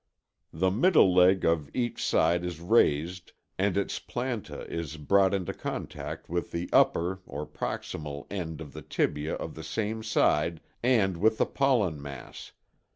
[0.51, 6.27] The middle leg of each side is raised and its planta is brought into contact
[6.27, 11.45] with the upper (proximal) end of the tibia of the same side and with the
[11.45, 12.51] pollen mass.